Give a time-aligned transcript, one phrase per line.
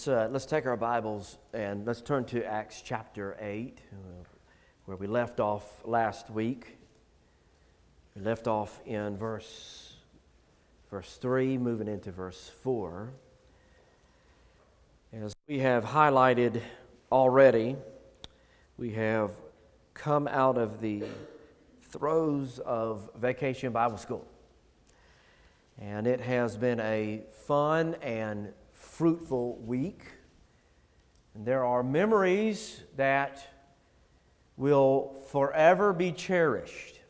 [0.00, 3.96] Let's, uh, let's take our Bibles and let's turn to Acts chapter 8, uh,
[4.86, 6.78] where we left off last week.
[8.16, 9.96] We left off in verse,
[10.90, 13.10] verse 3, moving into verse 4.
[15.12, 16.62] As we have highlighted
[17.12, 17.76] already,
[18.78, 19.32] we have
[19.92, 21.04] come out of the
[21.90, 24.26] throes of Vacation Bible School.
[25.78, 28.54] And it has been a fun and
[29.00, 30.02] fruitful week.
[31.34, 33.42] And there are memories that
[34.58, 37.00] will forever be cherished.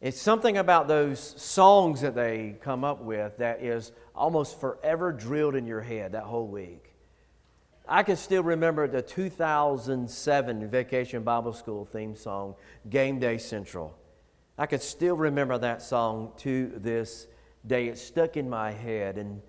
[0.00, 5.56] It's something about those songs that they come up with that is almost forever drilled
[5.56, 6.94] in your head that whole week.
[7.88, 12.54] I can still remember the 2007 Vacation Bible School theme song,
[12.88, 13.98] Game Day Central.
[14.56, 17.26] I can still remember that song to this
[17.66, 17.88] day.
[17.88, 19.18] It stuck in my head.
[19.18, 19.42] And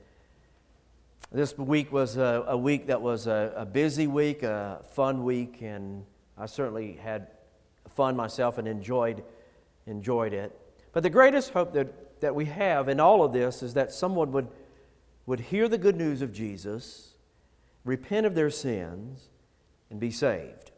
[1.32, 5.62] this week was a, a week that was a, a, busy week, a fun week,
[5.62, 6.04] and
[6.36, 7.28] I certainly had
[7.88, 9.24] fun myself and enjoyed,
[9.86, 10.58] enjoyed it.
[10.92, 14.32] But the greatest hope that, that we have in all of this is that someone
[14.32, 14.48] would,
[15.28, 17.14] would hear the good news of Jesus,
[17.86, 19.30] repent of their sins,
[19.92, 20.72] and be saved.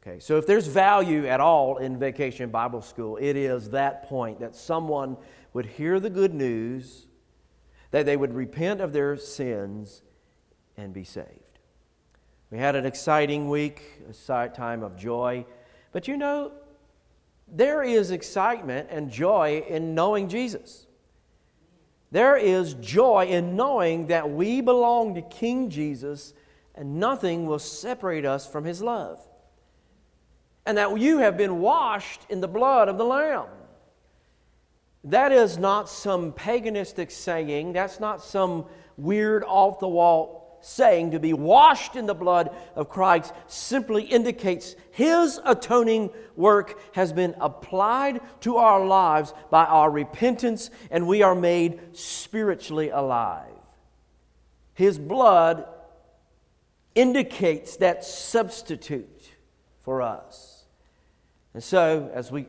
[0.00, 4.40] Okay, so if there's value at all in Vacation Bible School, it is that point
[4.40, 5.18] that someone
[5.52, 7.06] would hear the good news
[7.94, 10.02] that they would repent of their sins
[10.76, 11.60] and be saved.
[12.50, 15.46] We had an exciting week, a time of joy.
[15.92, 16.50] But you know,
[17.46, 20.88] there is excitement and joy in knowing Jesus.
[22.10, 26.34] There is joy in knowing that we belong to King Jesus
[26.74, 29.20] and nothing will separate us from his love.
[30.66, 33.46] And that you have been washed in the blood of the Lamb.
[35.04, 37.74] That is not some paganistic saying.
[37.74, 38.64] That's not some
[38.96, 41.10] weird off the wall saying.
[41.10, 47.34] To be washed in the blood of Christ simply indicates His atoning work has been
[47.38, 53.50] applied to our lives by our repentance, and we are made spiritually alive.
[54.72, 55.66] His blood
[56.94, 59.32] indicates that substitute
[59.82, 60.64] for us.
[61.52, 62.46] And so, as we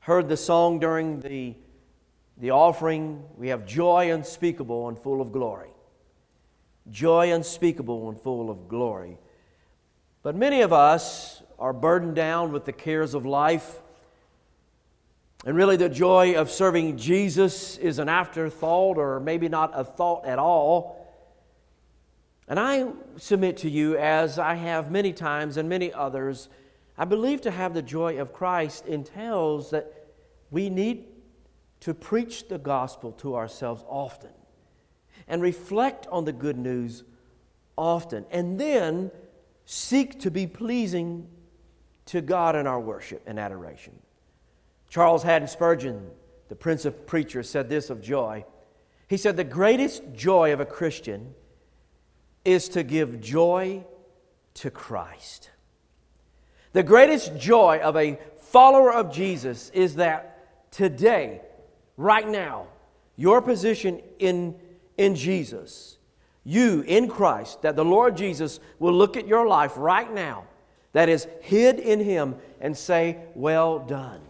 [0.00, 1.54] heard the song during the
[2.38, 5.70] the offering, we have joy unspeakable and full of glory.
[6.90, 9.18] Joy unspeakable and full of glory.
[10.22, 13.80] But many of us are burdened down with the cares of life.
[15.44, 20.24] And really, the joy of serving Jesus is an afterthought, or maybe not a thought
[20.24, 20.96] at all.
[22.46, 26.48] And I submit to you, as I have many times and many others,
[26.96, 29.92] I believe to have the joy of Christ entails that
[30.50, 31.04] we need
[31.80, 34.30] to preach the gospel to ourselves often
[35.26, 37.04] and reflect on the good news
[37.76, 39.10] often, and then
[39.64, 41.28] seek to be pleasing
[42.06, 43.98] to God in our worship and adoration.
[44.88, 46.10] Charles Haddon Spurgeon,
[46.48, 48.44] the Prince of Preachers, said this of joy.
[49.06, 51.34] He said, The greatest joy of a Christian
[52.44, 53.84] is to give joy
[54.54, 55.50] to Christ.
[56.72, 61.42] The greatest joy of a follower of Jesus is that today
[61.98, 62.68] right now,
[63.16, 64.54] your position in,
[64.96, 65.98] in Jesus,
[66.44, 70.44] you in Christ, that the Lord Jesus will look at your life right now
[70.92, 74.22] that is hid in Him and say, Well done.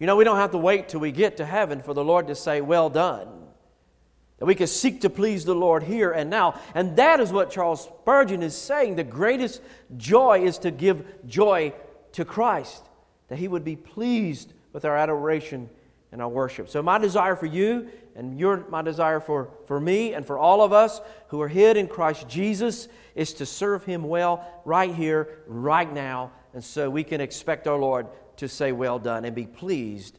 [0.00, 2.26] You know, we don't have to wait till we get to heaven for the Lord
[2.26, 3.28] to say, Well done.
[4.38, 6.60] That we can seek to please the Lord here and now.
[6.74, 8.96] And that is what Charles Spurgeon is saying.
[8.96, 9.62] The greatest
[9.96, 11.72] joy is to give joy
[12.12, 12.84] to Christ,
[13.28, 15.70] that He would be pleased with our adoration
[16.12, 16.68] and our worship.
[16.68, 20.62] So, my desire for you, and your, my desire for, for me, and for all
[20.62, 25.42] of us who are hid in Christ Jesus, is to serve Him well right here,
[25.46, 26.32] right now.
[26.54, 28.06] And so we can expect our Lord
[28.38, 30.18] to say, Well done, and be pleased,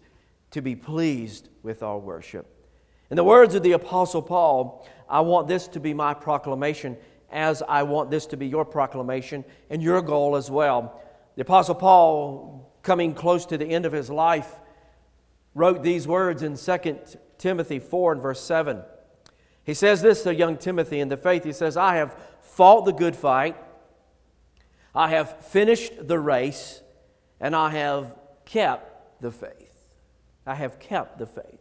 [0.52, 2.46] to be pleased with our worship.
[3.10, 6.98] In the words of the Apostle Paul, I want this to be my proclamation,
[7.32, 11.02] as I want this to be your proclamation and your goal as well.
[11.36, 14.54] The Apostle Paul, coming close to the end of his life,
[15.58, 17.00] wrote these words in 2
[17.40, 18.84] Timothy 4 and verse 7.
[19.64, 21.44] He says this to young Timothy in the faith.
[21.44, 23.58] He says, I have fought the good fight,
[24.94, 26.82] I have finished the race,
[27.40, 28.16] and I have
[28.46, 29.90] kept the faith.
[30.46, 31.60] I have kept the faith.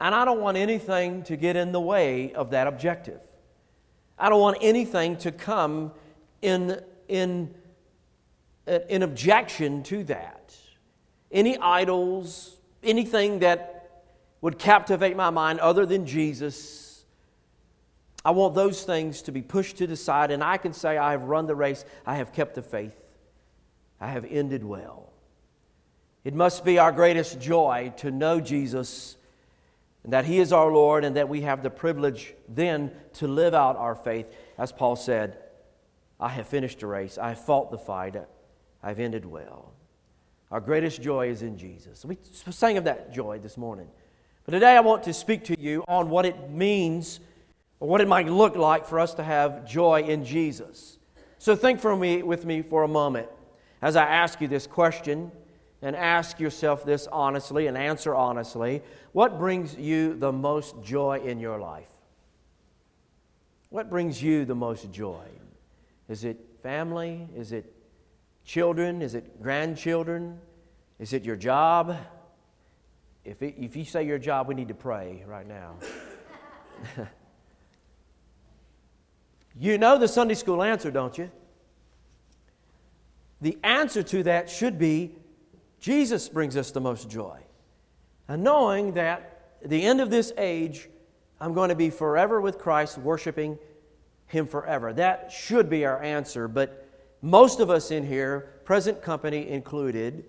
[0.00, 3.20] And I don't want anything to get in the way of that objective.
[4.18, 5.92] I don't want anything to come
[6.42, 7.54] in, in,
[8.66, 10.56] uh, in objection to that.
[11.30, 14.04] Any idols, anything that
[14.40, 17.04] would captivate my mind other than Jesus,
[18.24, 21.12] I want those things to be pushed to the side, and I can say, I
[21.12, 22.98] have run the race, I have kept the faith,
[24.00, 25.12] I have ended well.
[26.24, 29.16] It must be our greatest joy to know Jesus
[30.04, 33.52] and that He is our Lord, and that we have the privilege then to live
[33.52, 34.32] out our faith.
[34.56, 35.36] As Paul said,
[36.18, 38.16] I have finished the race, I have fought the fight,
[38.82, 39.72] I've ended well.
[40.50, 42.04] Our greatest joy is in Jesus.
[42.04, 43.88] We sang of that joy this morning.
[44.44, 47.20] But today I want to speak to you on what it means
[47.80, 50.98] or what it might look like for us to have joy in Jesus.
[51.38, 53.28] So think for me, with me for a moment
[53.82, 55.30] as I ask you this question
[55.82, 58.82] and ask yourself this honestly and answer honestly.
[59.12, 61.90] What brings you the most joy in your life?
[63.68, 65.26] What brings you the most joy?
[66.08, 67.28] Is it family?
[67.36, 67.72] Is it
[68.48, 69.02] children?
[69.02, 70.40] Is it grandchildren?
[70.98, 71.96] Is it your job?
[73.24, 75.76] If, it, if you say your job, we need to pray right now.
[79.60, 81.30] You know the Sunday school answer, don't you?
[83.40, 85.16] The answer to that should be
[85.80, 87.40] Jesus brings us the most joy.
[88.28, 90.88] And knowing that at the end of this age,
[91.40, 93.58] I'm going to be forever with Christ, worshiping
[94.26, 94.92] Him forever.
[94.92, 96.46] That should be our answer.
[96.46, 96.87] But
[97.20, 100.24] most of us in here, present company included,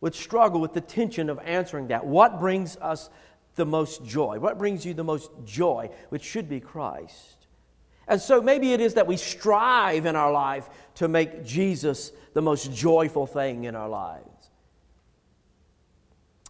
[0.00, 2.06] would struggle with the tension of answering that.
[2.06, 3.10] What brings us
[3.54, 4.38] the most joy?
[4.38, 5.90] What brings you the most joy?
[6.08, 7.46] Which should be Christ.
[8.08, 12.42] And so maybe it is that we strive in our life to make Jesus the
[12.42, 14.50] most joyful thing in our lives.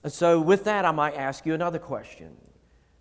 [0.02, 2.36] And so, with that, I might ask you another question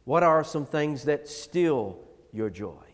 [0.03, 1.99] What are some things that steal
[2.31, 2.90] your joy?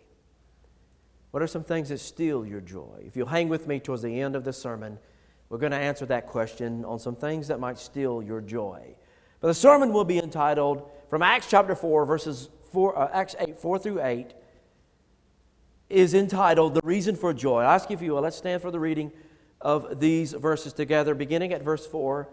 [1.31, 3.03] What are some things that steal your joy?
[3.05, 4.97] If you'll hang with me towards the end of the sermon,
[5.49, 8.95] we're going to answer that question on some things that might steal your joy.
[9.39, 13.57] But the sermon will be entitled from Acts chapter 4, verses 4, uh, Acts 8,
[13.57, 14.33] 4 through 8
[15.89, 17.61] is entitled The Reason for Joy.
[17.61, 19.11] I ask you if you will, let's stand for the reading
[19.61, 22.27] of these verses together, beginning at verse 4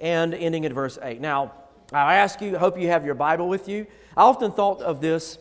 [0.00, 1.20] and ending at verse 8.
[1.20, 1.52] Now,
[1.92, 3.86] I ask you, hope you have your Bible with you.
[4.16, 5.38] I often thought of this.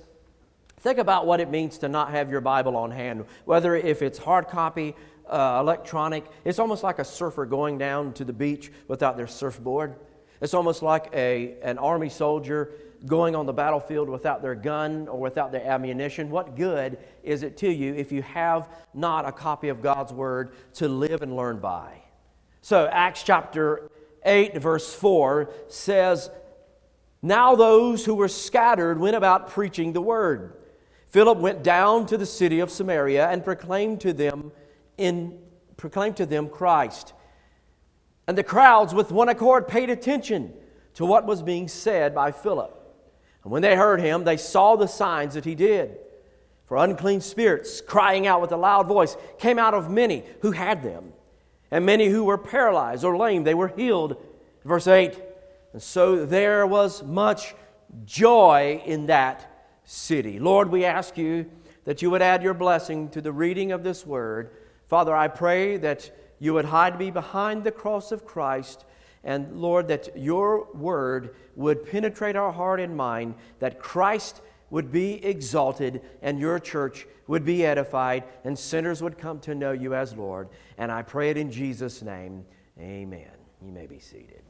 [0.83, 4.17] Think about what it means to not have your Bible on hand, whether if it's
[4.17, 4.95] hard copy,
[5.25, 6.25] uh, electronic.
[6.43, 9.95] It's almost like a surfer going down to the beach without their surfboard.
[10.41, 12.73] It's almost like a, an army soldier
[13.05, 16.29] going on the battlefield without their gun or without their ammunition?
[16.29, 20.53] What good is it to you if you have not a copy of God's Word
[20.73, 22.01] to live and learn by?
[22.61, 23.89] So, Acts chapter
[24.25, 26.29] 8, verse 4 says,
[27.21, 30.57] Now those who were scattered went about preaching the Word.
[31.13, 34.51] Philip went down to the city of Samaria and proclaimed to them
[34.97, 35.37] in
[35.77, 37.13] proclaimed to them Christ.
[38.27, 40.53] And the crowds with one accord paid attention
[40.95, 42.79] to what was being said by Philip.
[43.43, 45.99] And when they heard him, they saw the signs that he did.
[46.65, 50.81] For unclean spirits, crying out with a loud voice, came out of many who had
[50.81, 51.13] them.
[51.69, 54.17] And many who were paralyzed or lame, they were healed.
[54.65, 55.19] Verse 8
[55.73, 57.53] And so there was much
[58.03, 59.52] joy in that
[59.85, 60.39] city.
[60.39, 61.49] Lord, we ask you
[61.85, 64.51] that you would add your blessing to the reading of this word.
[64.87, 68.85] Father, I pray that you would hide me behind the cross of Christ
[69.23, 75.23] and Lord, that your word would penetrate our heart and mind, that Christ would be
[75.23, 80.15] exalted and your church would be edified and sinners would come to know you as
[80.15, 80.49] Lord.
[80.77, 82.45] And I pray it in Jesus' name.
[82.77, 83.31] Amen.
[83.65, 84.42] You may be seated.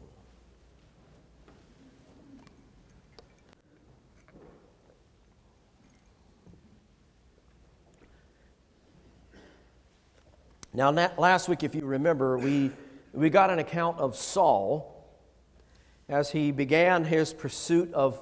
[10.76, 12.72] Now, last week, if you remember, we
[13.14, 15.08] we got an account of Saul
[16.10, 18.20] as he began his pursuit of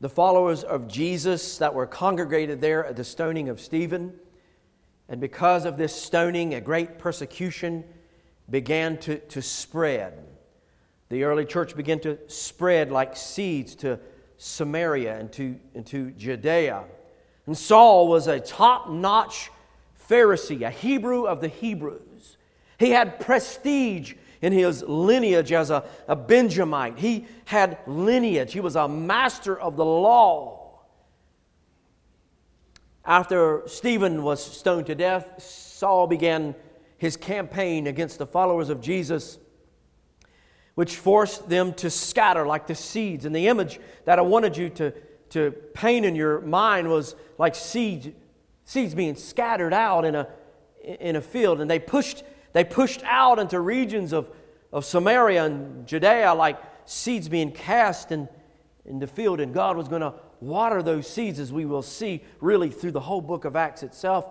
[0.00, 4.12] the followers of Jesus that were congregated there at the stoning of Stephen.
[5.08, 7.84] And because of this stoning, a great persecution
[8.50, 10.24] began to, to spread.
[11.08, 14.00] The early church began to spread like seeds to
[14.38, 16.84] Samaria and to, and to Judea.
[17.46, 19.50] And Saul was a top notch
[20.08, 22.36] Pharisee, a Hebrew of the Hebrews.
[22.78, 26.98] He had prestige in his lineage as a, a Benjamite.
[26.98, 28.52] He had lineage.
[28.52, 30.80] He was a master of the law.
[33.04, 36.54] After Stephen was stoned to death, Saul began
[36.98, 39.38] his campaign against the followers of Jesus,
[40.74, 43.24] which forced them to scatter like the seeds.
[43.24, 44.92] And the image that I wanted you to,
[45.30, 48.08] to paint in your mind was like seeds,
[48.66, 50.28] seeds being scattered out in a,
[50.84, 51.62] in a field.
[51.62, 52.22] And they pushed
[52.56, 54.30] they pushed out into regions of,
[54.72, 58.30] of Samaria and Judea like seeds being cast in,
[58.86, 62.22] in the field, and God was going to water those seeds, as we will see
[62.40, 64.30] really through the whole book of Acts itself.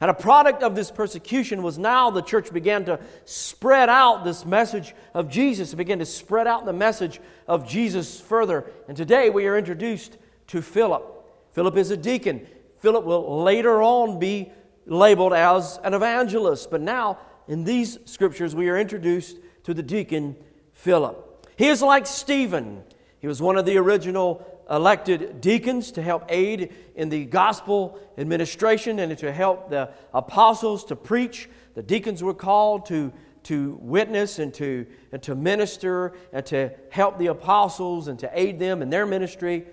[0.00, 4.44] And a product of this persecution was now the church began to spread out this
[4.44, 8.72] message of Jesus, it began to spread out the message of Jesus further.
[8.88, 11.04] And today we are introduced to Philip.
[11.52, 12.44] Philip is a deacon.
[12.82, 14.50] Philip will later on be
[14.86, 20.34] labeled as an evangelist, but now in these scriptures we are introduced to the deacon
[20.72, 21.46] Philip.
[21.56, 22.82] He is like Stephen.
[23.20, 28.98] He was one of the original elected deacons to help aid in the gospel administration
[28.98, 31.48] and to help the apostles to preach.
[31.74, 33.12] The deacons were called to,
[33.44, 38.58] to witness and to, and to minister and to help the apostles and to aid
[38.58, 39.66] them in their ministry.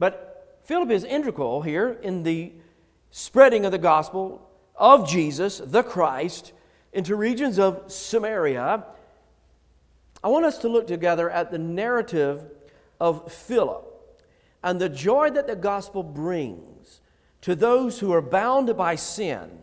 [0.00, 0.29] But
[0.64, 2.52] Philip is integral here in the
[3.10, 6.52] spreading of the gospel of Jesus, the Christ,
[6.92, 8.84] into regions of Samaria.
[10.22, 12.44] I want us to look together at the narrative
[13.00, 13.86] of Philip
[14.62, 17.00] and the joy that the gospel brings
[17.40, 19.58] to those who are bound by sin,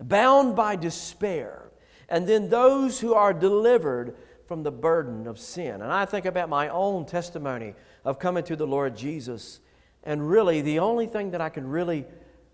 [0.00, 1.70] bound by despair,
[2.08, 5.80] and then those who are delivered from the burden of sin.
[5.80, 9.60] And I think about my own testimony of coming to the Lord Jesus,
[10.04, 12.04] and really the only thing that I can really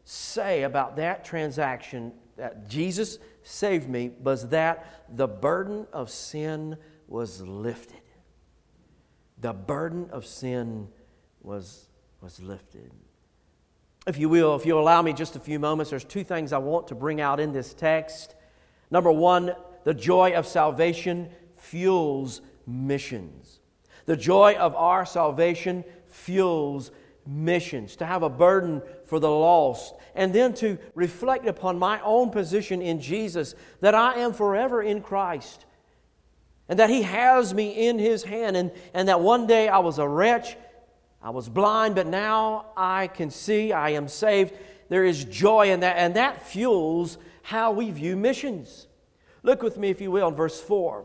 [0.04, 6.76] say about that transaction that Jesus saved me was that the burden of sin
[7.08, 8.00] was lifted.
[9.40, 10.88] The burden of sin
[11.42, 11.88] was,
[12.20, 12.90] was lifted.
[14.06, 16.58] If you will, if you'll allow me just a few moments, there's two things I
[16.58, 18.34] want to bring out in this text.
[18.90, 23.60] Number one, the joy of salvation fuels missions.
[24.06, 26.90] The joy of our salvation fuels
[27.28, 32.30] missions, to have a burden for the lost, and then to reflect upon my own
[32.30, 35.66] position in Jesus, that I am forever in Christ,
[36.68, 39.98] and that He has me in His hand, and, and that one day I was
[39.98, 40.56] a wretch
[41.20, 43.72] I was blind, but now I can see.
[43.72, 44.54] I am saved.
[44.88, 48.86] There is joy in that, and that fuels how we view missions.
[49.42, 51.04] Look with me, if you will, in verse 4.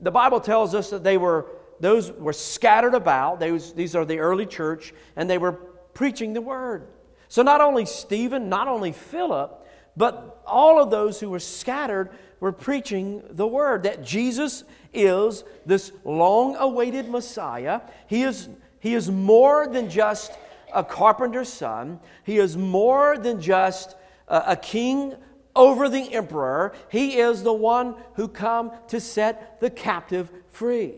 [0.00, 1.46] The Bible tells us that they were,
[1.84, 3.40] those were scattered about.
[3.40, 6.88] Was, these are the early church, and they were preaching the word.
[7.28, 12.10] So not only Stephen, not only Philip, but all of those who were scattered
[12.40, 17.80] were preaching the word that Jesus is this long awaited Messiah.
[18.06, 18.48] He is
[18.80, 20.30] he is more than just
[20.74, 23.96] a carpenter's son, he is more than just
[24.28, 25.14] a, a king
[25.56, 26.74] over the emperor.
[26.90, 30.96] He is the one who come to set the captive free.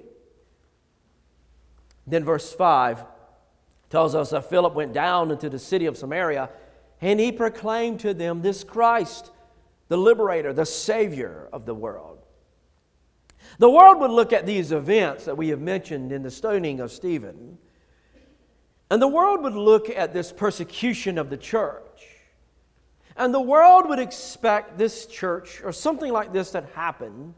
[2.07, 3.05] Then verse 5
[3.91, 6.51] tells us that Philip went down into the city of Samaria
[7.01, 9.31] and he proclaimed to them this Christ,
[9.89, 12.19] the liberator, the savior of the world.
[13.59, 16.91] The world would look at these events that we have mentioned in the stoning of
[16.91, 17.59] Stephen
[18.91, 21.83] and the world would look at this persecution of the church.
[23.17, 27.35] And the world would expect this church, or something like this that happened,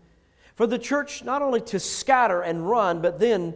[0.54, 3.54] for the church not only to scatter and run, but then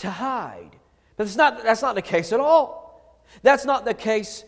[0.00, 0.70] to hide.
[1.16, 3.24] But that's not, that's not the case at all.
[3.42, 4.44] That's not the case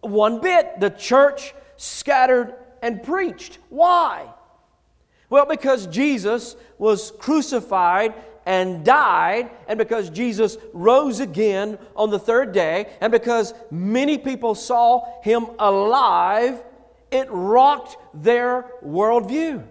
[0.00, 0.80] one bit.
[0.80, 3.58] The church scattered and preached.
[3.68, 4.28] Why?
[5.28, 12.52] Well, because Jesus was crucified and died, and because Jesus rose again on the third
[12.52, 16.62] day, and because many people saw him alive,
[17.10, 19.64] it rocked their worldview.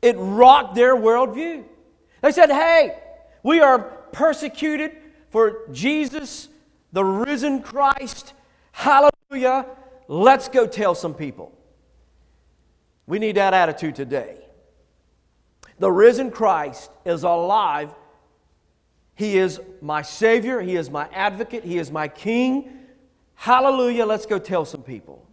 [0.00, 1.64] It rocked their worldview.
[2.22, 2.96] They said, Hey,
[3.42, 4.92] we are persecuted
[5.30, 6.48] for Jesus,
[6.92, 8.34] the risen Christ.
[8.72, 9.66] Hallelujah.
[10.08, 11.56] Let's go tell some people.
[13.06, 14.38] We need that attitude today.
[15.78, 17.94] The risen Christ is alive.
[19.14, 20.60] He is my Savior.
[20.60, 21.64] He is my advocate.
[21.64, 22.70] He is my King.
[23.34, 24.04] Hallelujah.
[24.04, 25.26] Let's go tell some people.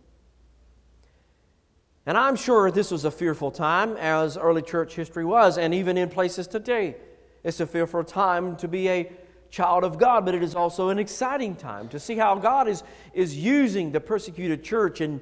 [2.06, 5.98] And I'm sure this was a fearful time, as early church history was, and even
[5.98, 6.96] in places today.
[7.44, 9.12] It's a fearful time to be a
[9.50, 12.84] child of God, but it is also an exciting time to see how God is,
[13.14, 15.22] is using the persecuted church and,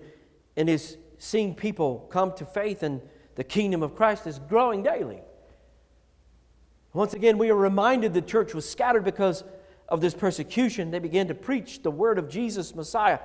[0.57, 3.01] and is seeing people come to faith and
[3.35, 5.21] the kingdom of Christ is growing daily.
[6.93, 9.43] Once again, we are reminded the church was scattered because
[9.89, 10.91] of this persecution.
[10.91, 13.19] They began to preach the word of Jesus, Messiah.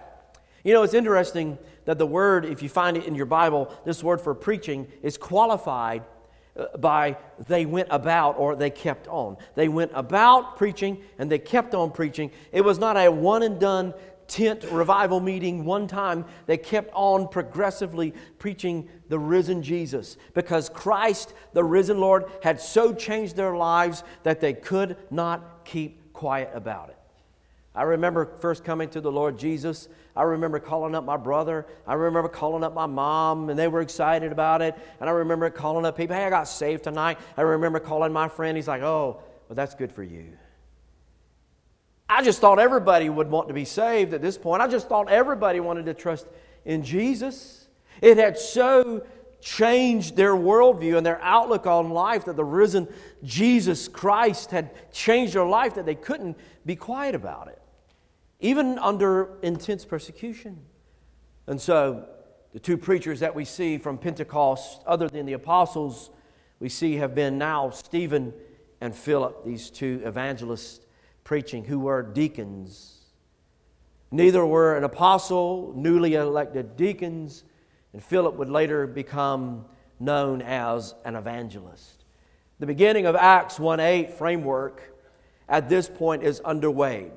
[0.65, 4.03] You know, it's interesting that the word, if you find it in your Bible, this
[4.03, 6.03] word for preaching is qualified
[6.79, 9.37] by they went about or they kept on.
[9.55, 12.31] They went about preaching and they kept on preaching.
[12.53, 13.95] It was not a one and done
[14.31, 21.35] tent revival meeting one time, they kept on progressively preaching the risen Jesus because Christ,
[21.53, 26.91] the risen Lord, had so changed their lives that they could not keep quiet about
[26.91, 27.00] it.
[27.75, 29.89] I remember first coming to the Lord Jesus.
[30.17, 31.67] I remember calling up my brother.
[31.87, 34.75] I remember calling up my mom, and they were excited about it.
[35.01, 37.19] And I remember calling up people, hey, I got saved tonight.
[37.37, 38.57] I remember calling my friend.
[38.57, 40.37] He's like, oh, well, that's good for you.
[42.09, 44.63] I just thought everybody would want to be saved at this point.
[44.63, 46.27] I just thought everybody wanted to trust
[46.65, 47.69] in Jesus.
[48.03, 49.07] It had so
[49.41, 52.89] changed their worldview and their outlook on life that the risen
[53.23, 56.37] Jesus Christ had changed their life that they couldn't
[56.67, 57.60] be quiet about it,
[58.41, 60.59] even under intense persecution.
[61.47, 62.07] And so,
[62.53, 66.11] the two preachers that we see from Pentecost, other than the apostles,
[66.59, 68.33] we see have been now Stephen
[68.81, 70.85] and Philip, these two evangelists
[71.23, 73.01] preaching, who were deacons.
[74.11, 77.45] Neither were an apostle, newly elected deacons,
[77.93, 79.65] and Philip would later become
[80.01, 82.05] known as an evangelist.
[82.59, 84.97] The beginning of Acts 1 8 framework
[85.49, 87.11] at this point is underway.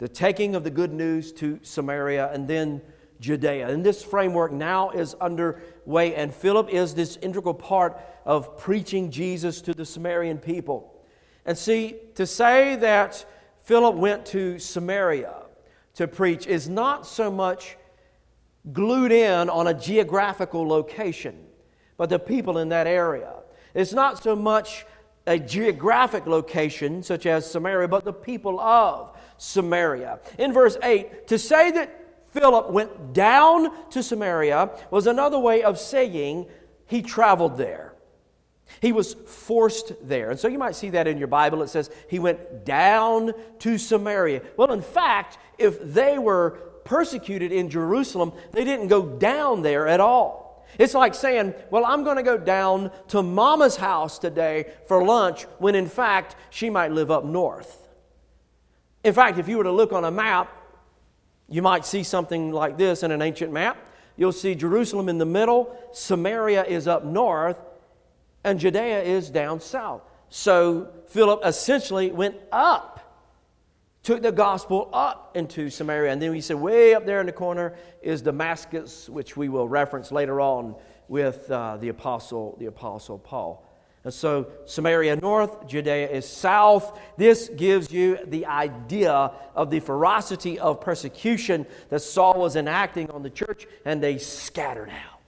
[0.00, 2.80] The taking of the good news to Samaria and then
[3.20, 3.68] Judea.
[3.68, 9.60] And this framework now is underway, and Philip is this integral part of preaching Jesus
[9.60, 11.04] to the Samaritan people.
[11.44, 13.26] And see, to say that
[13.64, 15.34] Philip went to Samaria
[15.94, 17.76] to preach is not so much
[18.72, 21.44] glued in on a geographical location,
[21.98, 23.34] but the people in that area.
[23.74, 24.86] It's not so much
[25.26, 30.20] a geographic location such as Samaria, but the people of Samaria.
[30.38, 35.78] In verse 8, to say that Philip went down to Samaria was another way of
[35.78, 36.46] saying
[36.86, 37.94] he traveled there.
[38.82, 40.30] He was forced there.
[40.30, 41.62] And so you might see that in your Bible.
[41.62, 44.42] It says he went down to Samaria.
[44.58, 46.50] Well, in fact, if they were
[46.84, 50.66] persecuted in Jerusalem, they didn't go down there at all.
[50.78, 55.44] It's like saying, Well, I'm going to go down to mama's house today for lunch,
[55.58, 57.79] when in fact she might live up north.
[59.02, 60.56] In fact, if you were to look on a map,
[61.48, 63.76] you might see something like this in an ancient map.
[64.16, 67.60] You'll see Jerusalem in the middle, Samaria is up north,
[68.44, 70.02] and Judea is down south.
[70.28, 73.18] So Philip essentially went up,
[74.02, 76.12] took the gospel up into Samaria.
[76.12, 79.68] And then we said, way up there in the corner is Damascus, which we will
[79.68, 80.76] reference later on
[81.08, 83.66] with uh, the apostle, the apostle Paul.
[84.02, 86.98] And so Samaria north, Judea is south.
[87.18, 93.22] This gives you the idea of the ferocity of persecution that Saul was enacting on
[93.22, 95.20] the church, and they scattered out.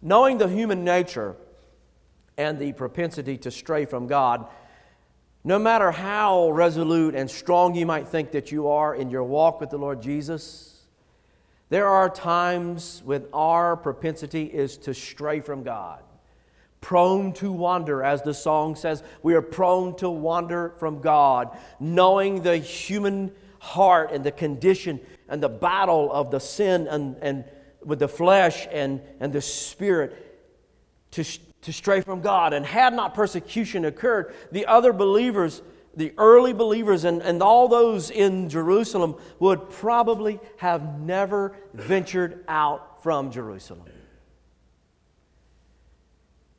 [0.00, 1.36] Knowing the human nature
[2.38, 4.46] and the propensity to stray from God,
[5.44, 9.60] no matter how resolute and strong you might think that you are in your walk
[9.60, 10.80] with the Lord Jesus,
[11.68, 16.02] there are times when our propensity is to stray from God.
[16.80, 22.42] Prone to wander, as the song says, we are prone to wander from God, knowing
[22.42, 27.44] the human heart and the condition and the battle of the sin and, and
[27.84, 30.26] with the flesh and, and the spirit
[31.12, 31.24] to,
[31.62, 32.54] to stray from God.
[32.54, 35.60] And had not persecution occurred, the other believers,
[35.94, 43.02] the early believers, and, and all those in Jerusalem would probably have never ventured out
[43.02, 43.84] from Jerusalem.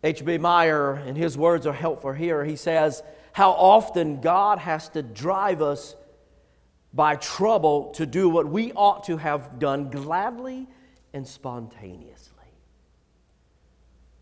[0.03, 0.39] F.B.
[0.39, 2.43] Meyer, and his words are helpful here.
[2.43, 5.95] He says, How often God has to drive us
[6.93, 10.67] by trouble to do what we ought to have done gladly
[11.13, 12.37] and spontaneously.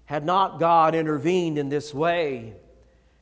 [0.06, 2.54] Had not God intervened in this way,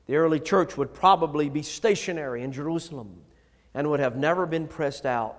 [0.06, 3.22] the early church would probably be stationary in Jerusalem
[3.74, 5.38] and would have never been pressed out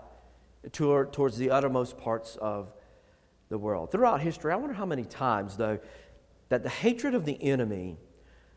[0.72, 2.72] towards the uttermost parts of
[3.48, 3.90] the world.
[3.90, 5.78] Throughout history, I wonder how many times, though,
[6.48, 7.98] that the hatred of the enemy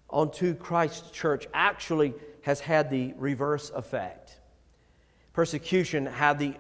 [0.10, 4.40] onto Christ's church actually has had the reverse effect.
[5.34, 6.56] Persecution had the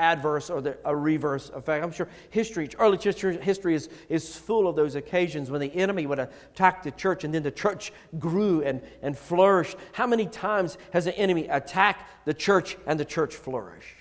[0.00, 1.84] adverse or the, a reverse effect.
[1.84, 6.18] I'm sure history, early history is, is full of those occasions when the enemy would
[6.18, 9.76] attack the church and then the church grew and, and flourished.
[9.92, 13.96] How many times has the enemy attacked the church and the church flourished?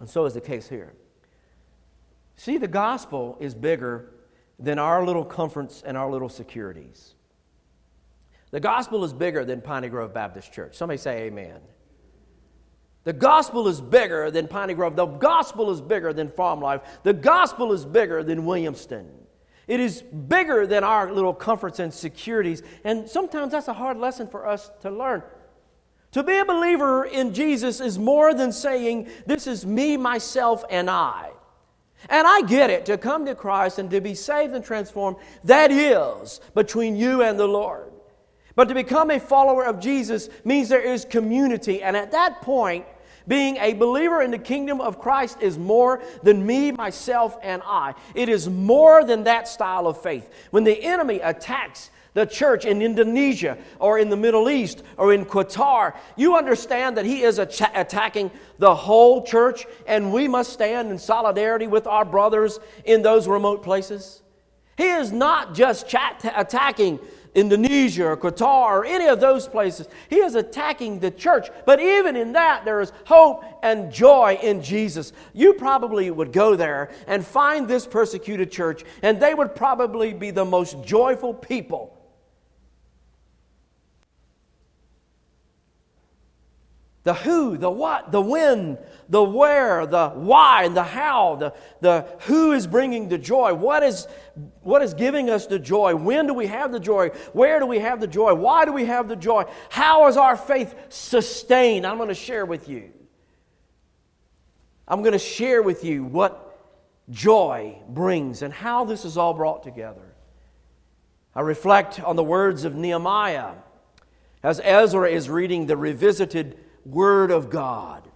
[0.00, 0.94] And so is the case here.
[2.36, 4.10] See, the gospel is bigger
[4.58, 7.14] than our little comforts and our little securities.
[8.50, 10.76] The gospel is bigger than Piney Grove Baptist Church.
[10.76, 11.60] Somebody say amen.
[13.02, 14.96] The gospel is bigger than Piney Grove.
[14.96, 16.82] The gospel is bigger than Farm Life.
[17.02, 19.08] The gospel is bigger than Williamston.
[19.66, 22.62] It is bigger than our little comforts and securities.
[22.84, 25.22] And sometimes that's a hard lesson for us to learn.
[26.12, 30.88] To be a believer in Jesus is more than saying, This is me, myself, and
[30.88, 31.30] I.
[32.08, 35.70] And I get it, to come to Christ and to be saved and transformed, that
[35.70, 37.90] is between you and the Lord.
[38.56, 41.82] But to become a follower of Jesus means there is community.
[41.82, 42.86] And at that point,
[43.26, 47.94] being a believer in the kingdom of Christ is more than me, myself, and I.
[48.14, 50.30] It is more than that style of faith.
[50.50, 55.24] When the enemy attacks the church in Indonesia or in the Middle East or in
[55.26, 60.98] Qatar, you understand that he is attacking the whole church, and we must stand in
[60.98, 64.22] solidarity with our brothers in those remote places.
[64.76, 65.92] He is not just
[66.24, 66.98] attacking
[67.34, 69.88] Indonesia or Qatar or any of those places.
[70.08, 71.48] He is attacking the church.
[71.66, 75.12] But even in that, there is hope and joy in Jesus.
[75.32, 80.30] You probably would go there and find this persecuted church, and they would probably be
[80.30, 81.93] the most joyful people
[87.04, 88.78] The who, the what, the when,
[89.10, 93.82] the where, the why, and the how, the, the who is bringing the joy, what
[93.82, 94.08] is,
[94.62, 97.78] what is giving us the joy, when do we have the joy, where do we
[97.78, 101.86] have the joy, why do we have the joy, how is our faith sustained?
[101.86, 102.90] I'm going to share with you.
[104.88, 106.58] I'm going to share with you what
[107.10, 110.14] joy brings and how this is all brought together.
[111.34, 113.52] I reflect on the words of Nehemiah
[114.42, 118.08] as Ezra is reading the revisited Word of God.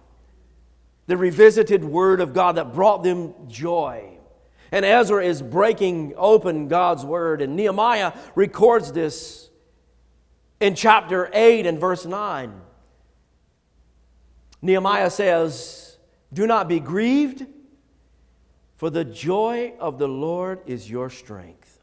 [1.07, 4.19] The revisited Word of God that brought them joy.
[4.71, 9.49] And Ezra is breaking open God's Word, and Nehemiah records this
[10.59, 12.61] in chapter 8 and verse 9.
[14.61, 15.97] Nehemiah says,
[16.33, 17.45] Do not be grieved,
[18.75, 21.81] for the joy of the Lord is your strength.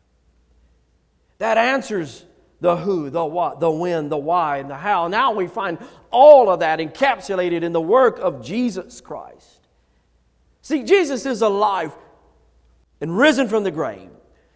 [1.38, 2.24] That answers
[2.60, 5.08] the who, the what, the when, the why, and the how.
[5.08, 5.78] Now we find
[6.10, 9.68] all of that encapsulated in the work of Jesus Christ.
[10.62, 11.94] See, Jesus is alive
[13.00, 14.10] and risen from the grave.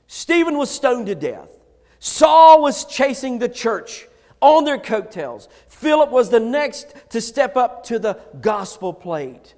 [0.06, 1.50] Stephen was stoned to death.
[1.98, 4.08] Saul was chasing the church
[4.40, 5.48] on their coattails.
[5.68, 9.54] Philip was the next to step up to the gospel plate.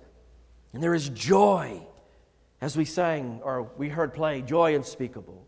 [0.73, 1.87] And there is joy,
[2.61, 5.42] as we sang or we heard play, joy unspeakable.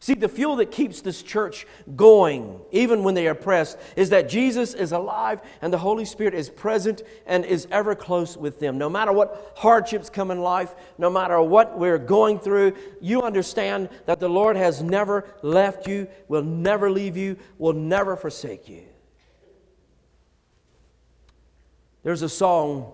[0.00, 4.28] See, the fuel that keeps this church going, even when they are pressed, is that
[4.28, 8.78] Jesus is alive and the Holy Spirit is present and is ever close with them.
[8.78, 13.88] No matter what hardships come in life, no matter what we're going through, you understand
[14.06, 18.84] that the Lord has never left you, will never leave you, will never forsake you.
[22.04, 22.92] There's a song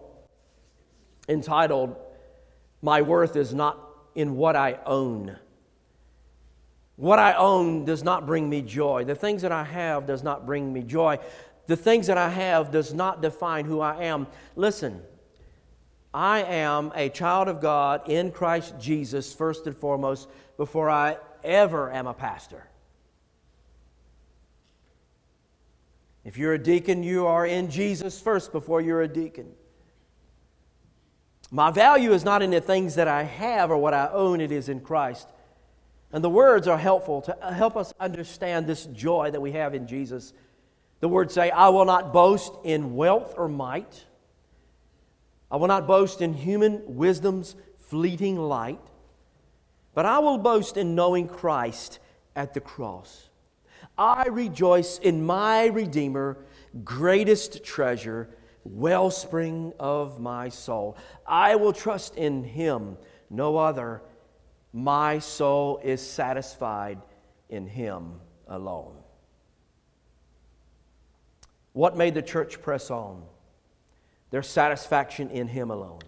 [1.28, 1.96] entitled,
[2.80, 3.78] My Worth is Not
[4.14, 5.36] in What I Own.
[6.96, 9.04] What I own does not bring me joy.
[9.04, 11.18] The things that I have does not bring me joy.
[11.66, 14.26] The things that I have does not define who I am.
[14.54, 15.02] Listen,
[16.12, 21.92] I am a child of God in Christ Jesus, first and foremost, before I ever
[21.92, 22.68] am a pastor.
[26.24, 29.52] If you're a deacon, you are in Jesus first before you're a deacon.
[31.50, 34.50] My value is not in the things that I have or what I own, it
[34.50, 35.28] is in Christ.
[36.14, 39.74] And the words are helpful to uh, help us understand this joy that we have
[39.74, 40.32] in Jesus.
[41.00, 44.04] The words say, I will not boast in wealth or might.
[45.50, 47.56] I will not boast in human wisdom's
[47.88, 48.78] fleeting light,
[49.92, 51.98] but I will boast in knowing Christ
[52.36, 53.28] at the cross.
[53.98, 56.38] I rejoice in my Redeemer,
[56.84, 58.28] greatest treasure,
[58.62, 60.96] wellspring of my soul.
[61.26, 62.98] I will trust in him,
[63.30, 64.00] no other
[64.74, 67.00] my soul is satisfied
[67.48, 68.14] in Him
[68.48, 68.96] alone.
[71.72, 73.22] What made the church press on?
[74.30, 76.00] Their satisfaction in Him alone.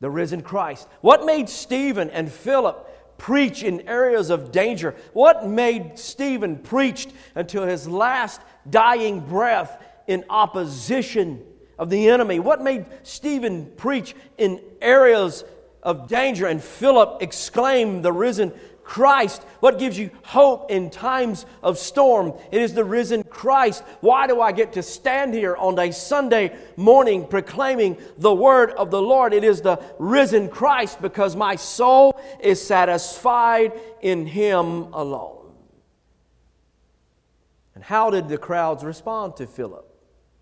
[0.00, 0.86] The risen Christ.
[1.00, 4.94] What made Stephen and Philip preach in areas of danger?
[5.14, 11.42] What made Stephen preach until his last dying breath in opposition
[11.78, 12.38] of the enemy?
[12.38, 15.42] What made Stephen preach in areas
[15.84, 16.46] of danger.
[16.46, 18.52] And Philip exclaimed, The risen
[18.84, 19.42] Christ.
[19.60, 22.34] What gives you hope in times of storm?
[22.52, 23.82] It is the risen Christ.
[24.00, 28.90] Why do I get to stand here on a Sunday morning proclaiming the word of
[28.90, 29.32] the Lord?
[29.32, 35.52] It is the risen Christ because my soul is satisfied in Him alone.
[37.74, 39.90] And how did the crowds respond to Philip?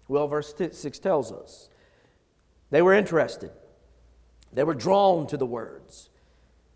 [0.08, 1.70] Well, verse 6 tells us
[2.70, 3.52] they were interested.
[4.52, 6.10] They were drawn to the words.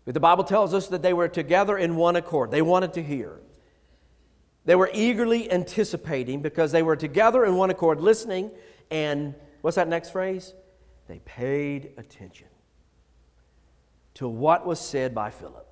[0.05, 2.49] But the Bible tells us that they were together in one accord.
[2.49, 3.39] They wanted to hear.
[4.65, 8.51] They were eagerly anticipating because they were together in one accord, listening,
[8.91, 10.53] and what's that next phrase?
[11.07, 12.47] They paid attention
[14.15, 15.67] to what was said by Philip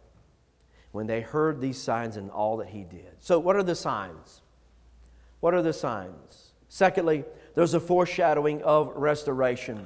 [0.92, 3.16] when they heard these signs and all that he did.
[3.20, 4.42] So, what are the signs?
[5.42, 6.54] What are the signs?
[6.70, 9.86] Secondly, there's a foreshadowing of restoration.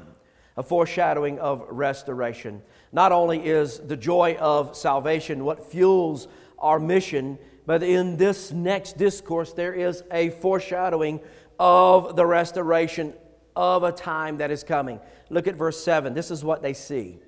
[0.59, 2.61] A foreshadowing of restoration.
[2.91, 6.27] Not only is the joy of salvation what fuels
[6.59, 11.21] our mission, but in this next discourse, there is a foreshadowing
[11.57, 13.13] of the restoration
[13.55, 14.99] of a time that is coming.
[15.29, 16.13] Look at verse 7.
[16.13, 17.19] This is what they see.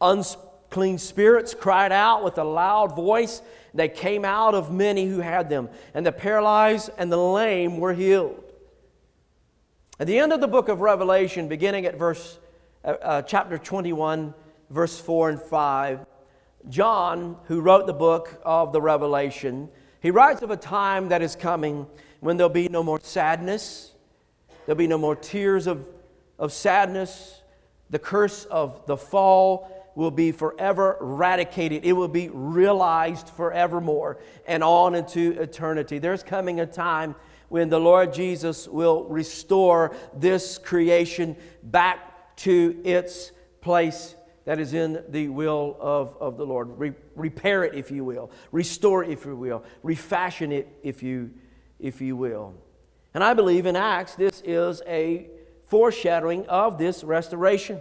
[0.00, 3.42] Unclean spirits cried out with a loud voice.
[3.74, 7.94] They came out of many who had them, and the paralyzed and the lame were
[7.94, 8.40] healed.
[9.98, 12.38] At the end of the book of Revelation, beginning at verse
[12.88, 14.32] uh, uh, chapter 21,
[14.70, 16.06] verse 4 and 5,
[16.70, 19.68] John, who wrote the book of the Revelation,
[20.00, 21.86] he writes of a time that is coming
[22.20, 23.92] when there'll be no more sadness,
[24.64, 25.86] there'll be no more tears of,
[26.38, 27.42] of sadness.
[27.90, 31.84] The curse of the fall will be forever eradicated.
[31.84, 35.98] It will be realized forevermore and on into eternity.
[35.98, 37.16] There's coming a time
[37.50, 42.07] when the Lord Jesus will restore this creation back
[42.38, 46.78] to its place that is in the will of, of the Lord.
[46.78, 48.30] Re- repair it, if you will.
[48.50, 49.62] Restore it, if you will.
[49.82, 51.30] Refashion it, if you,
[51.78, 52.54] if you will.
[53.12, 55.28] And I believe in Acts, this is a
[55.64, 57.80] foreshadowing of this restoration.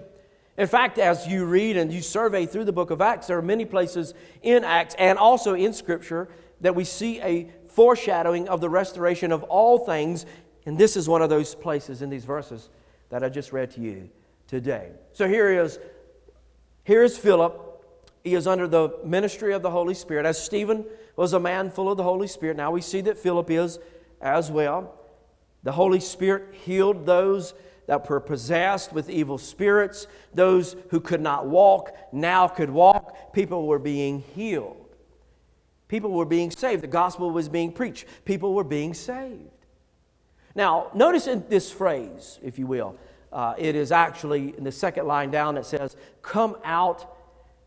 [0.58, 3.44] In fact, as you read and you survey through the book of Acts, there are
[3.44, 6.28] many places in Acts and also in Scripture
[6.62, 10.26] that we see a foreshadowing of the restoration of all things.
[10.66, 12.70] And this is one of those places in these verses
[13.10, 14.10] that I just read to you
[14.48, 14.92] today.
[15.14, 15.80] So here is
[16.84, 17.64] here is Philip.
[18.24, 20.26] He is under the ministry of the Holy Spirit.
[20.26, 23.50] As Stephen was a man full of the Holy Spirit, now we see that Philip
[23.52, 23.80] is
[24.22, 24.94] as well.
[25.64, 27.54] The Holy Spirit healed those
[27.88, 30.08] that were possessed with evil spirits.
[30.34, 33.34] Those who could not walk now could walk.
[33.34, 34.96] People were being healed.
[35.88, 36.84] People were being saved.
[36.84, 38.06] The gospel was being preached.
[38.26, 39.66] People were being saved.
[40.54, 42.98] Now, notice in this phrase, if you will,
[43.32, 47.16] uh, it is actually in the second line down, it says, Come out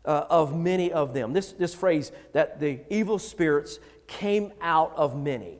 [0.05, 1.33] uh, of many of them.
[1.33, 5.57] This, this phrase that the evil spirits came out of many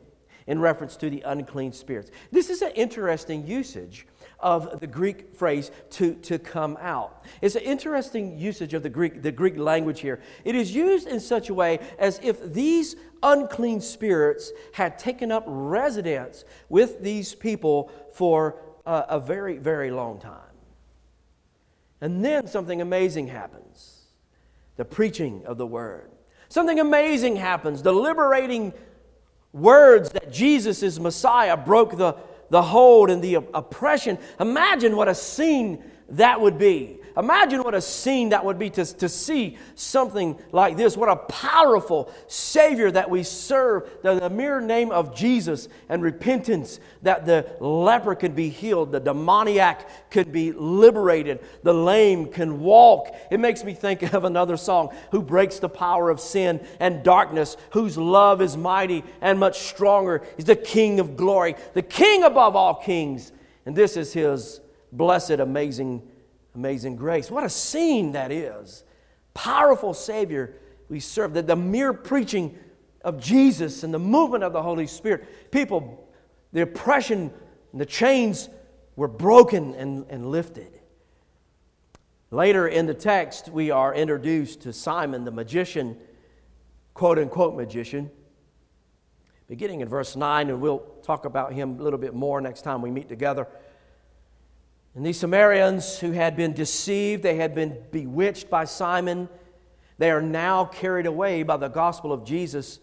[0.48, 2.12] in reference to the unclean spirits.
[2.32, 4.08] This is an interesting usage
[4.40, 7.24] of the Greek phrase to, to come out.
[7.42, 10.20] It's an interesting usage of the Greek, the Greek language here.
[10.44, 15.44] It is used in such a way as if these unclean spirits had taken up
[15.46, 20.38] residence with these people for a, very, very long time.
[22.00, 23.98] And then something amazing happens
[24.78, 26.10] the preaching of the word.
[26.50, 27.84] Something amazing happens.
[27.84, 28.74] The liberating
[29.54, 32.16] words that Jesus is Messiah broke the
[32.52, 34.20] the hold and the oppression.
[34.40, 37.00] Imagine what a scene that would be.
[37.18, 40.96] Imagine what a scene that would be to, to see something like this.
[40.96, 43.90] What a powerful Savior that we serve.
[44.02, 49.00] The, the mere name of Jesus and repentance that the leper could be healed, the
[49.00, 53.14] demoniac could be liberated, the lame can walk.
[53.30, 57.58] It makes me think of another song who breaks the power of sin and darkness,
[57.72, 60.24] whose love is mighty and much stronger.
[60.38, 63.32] He's the King of glory, the King above all kings.
[63.66, 66.02] And this is his blessed, amazing
[66.56, 67.32] amazing grace.
[67.32, 68.84] What a scene that is.
[69.34, 70.56] Powerful Savior
[70.90, 71.34] we serve.
[71.34, 72.58] That the mere preaching
[73.04, 76.08] of Jesus and the movement of the Holy Spirit, people,
[76.52, 77.34] the oppression
[77.72, 78.50] and the chains
[78.96, 80.80] were broken and, and lifted.
[82.30, 85.98] Later in the text, we are introduced to Simon the magician,
[86.94, 88.10] quote unquote magician,
[89.48, 92.82] beginning in verse 9, and we'll talk about him a little bit more next time
[92.82, 93.48] we meet together.
[94.96, 99.30] And these Samaritans who had been deceived, they had been bewitched by Simon,
[99.98, 102.80] they are now carried away by the gospel of Jesus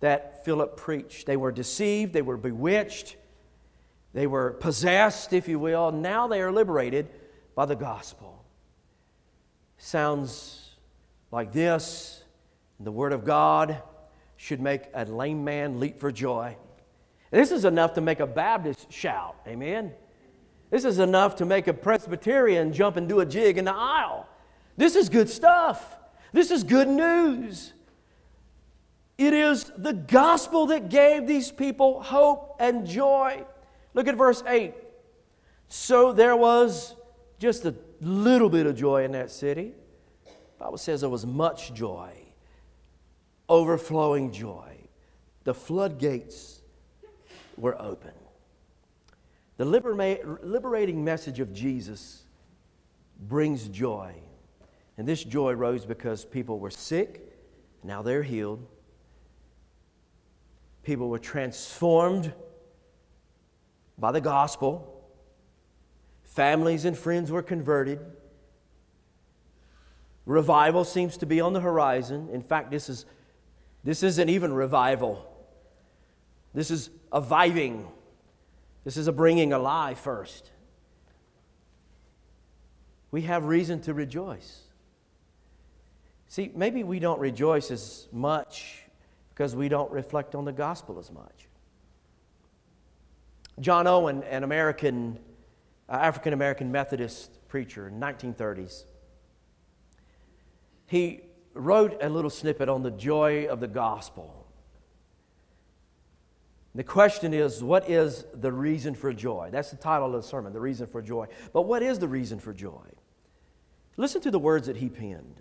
[0.00, 1.26] that Philip preached.
[1.26, 3.16] They were deceived, they were bewitched,
[4.14, 5.92] they were possessed, if you will.
[5.92, 7.08] Now they are liberated
[7.54, 8.44] by the gospel.
[9.76, 10.76] Sounds
[11.30, 12.24] like this.
[12.80, 13.82] The Word of God
[14.36, 16.56] should make a lame man leap for joy.
[17.30, 19.36] this is enough to make a Baptist shout.
[19.46, 19.92] Amen.
[20.72, 24.26] This is enough to make a Presbyterian jump and do a jig in the aisle.
[24.78, 25.98] This is good stuff.
[26.32, 27.74] This is good news.
[29.18, 33.44] It is the gospel that gave these people hope and joy.
[33.92, 34.72] Look at verse 8.
[35.68, 36.96] So there was
[37.38, 39.74] just a little bit of joy in that city.
[40.24, 42.14] The Bible says there was much joy,
[43.46, 44.88] overflowing joy.
[45.44, 46.62] The floodgates
[47.58, 48.12] were open.
[49.62, 52.24] The liberating message of Jesus
[53.20, 54.12] brings joy.
[54.98, 57.32] And this joy rose because people were sick,
[57.84, 58.66] now they're healed.
[60.82, 62.32] People were transformed,
[63.96, 65.08] by the gospel.
[66.24, 68.00] Families and friends were converted.
[70.26, 72.28] Revival seems to be on the horizon.
[72.32, 73.06] In fact, this, is,
[73.84, 75.24] this isn't even revival,
[76.52, 77.86] this is aviving.
[78.84, 80.50] This is a bringing alive first.
[83.10, 84.62] We have reason to rejoice.
[86.28, 88.84] See, maybe we don't rejoice as much
[89.30, 91.48] because we don't reflect on the gospel as much.
[93.60, 95.18] John Owen, an American,
[95.88, 98.84] uh, African American Methodist preacher in 1930s,
[100.86, 101.20] he
[101.54, 104.41] wrote a little snippet on the joy of the gospel.
[106.74, 109.50] The question is, what is the reason for joy?
[109.52, 111.26] That's the title of the sermon, The Reason for Joy.
[111.52, 112.86] But what is the reason for joy?
[113.98, 115.40] Listen to the words that he penned.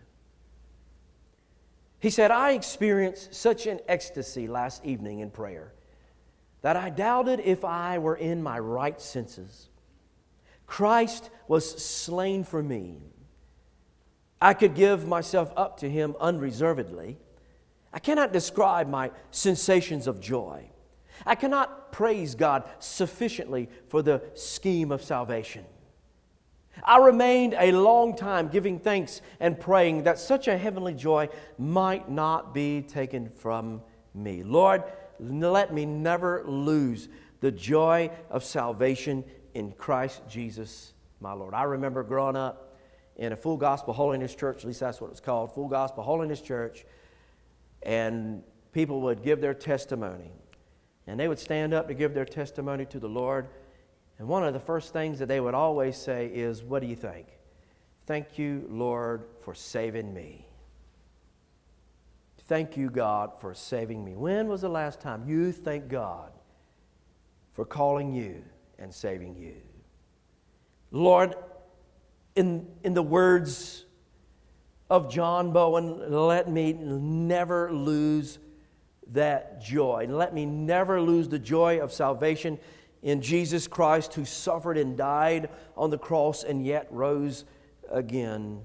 [1.99, 5.73] He said, I experienced such an ecstasy last evening in prayer
[6.61, 9.69] that I doubted if I were in my right senses.
[10.67, 12.97] Christ was slain for me.
[14.41, 17.19] I could give myself up to him unreservedly.
[17.93, 20.70] I cannot describe my sensations of joy.
[21.25, 25.65] I cannot praise God sufficiently for the scheme of salvation.
[26.83, 32.09] I remained a long time giving thanks and praying that such a heavenly joy might
[32.09, 33.81] not be taken from
[34.13, 34.43] me.
[34.43, 34.83] Lord,
[35.19, 37.09] let me never lose
[37.41, 41.53] the joy of salvation in Christ Jesus, my Lord.
[41.53, 42.77] I remember growing up
[43.17, 46.03] in a full gospel holiness church, at least that's what it was called, full gospel
[46.03, 46.85] holiness church,
[47.83, 50.31] and people would give their testimony.
[51.11, 53.49] And they would stand up to give their testimony to the Lord.
[54.17, 56.95] And one of the first things that they would always say is, What do you
[56.95, 57.27] think?
[58.05, 60.47] Thank you, Lord, for saving me.
[62.47, 64.15] Thank you, God, for saving me.
[64.15, 66.31] When was the last time you thanked God
[67.51, 68.45] for calling you
[68.79, 69.57] and saving you?
[70.91, 71.35] Lord,
[72.37, 73.83] in, in the words
[74.89, 78.39] of John Bowen, let me never lose
[79.11, 80.03] that joy.
[80.03, 82.59] And Let me never lose the joy of salvation
[83.01, 87.45] in Jesus Christ, who suffered and died on the cross and yet rose
[87.89, 88.61] again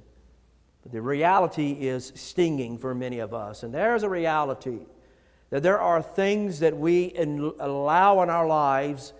[0.87, 3.65] but the reality is stinging for many of us.
[3.65, 4.87] And there's a reality
[5.51, 7.13] that there are things that we
[7.59, 9.13] allow in our lives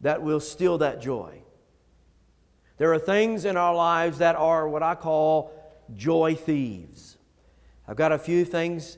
[0.00, 1.42] that will steal that joy.
[2.78, 5.52] There are things in our lives that are what I call
[5.94, 7.18] joy thieves.
[7.86, 8.96] I've got a few things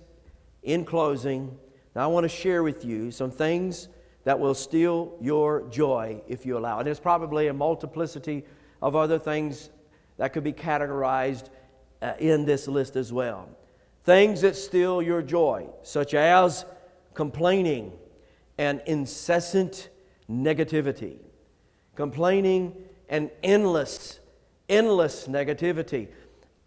[0.63, 1.57] in closing.
[1.95, 3.89] Now, I want to share with you some things
[4.25, 6.85] that will steal your joy if you allow it.
[6.85, 8.45] There's probably a multiplicity
[8.83, 9.71] of other things
[10.19, 11.49] that could be categorized
[12.03, 13.49] uh, in this list as well.
[14.05, 16.65] Things that steal your joy, such as
[17.15, 17.93] complaining
[18.59, 19.89] and incessant
[20.31, 21.19] negativity.
[21.97, 22.75] Complaining
[23.09, 24.21] and endless,
[24.69, 26.09] endless negativity.